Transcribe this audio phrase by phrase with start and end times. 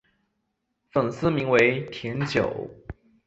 [0.89, 2.67] 粉丝名为甜酒。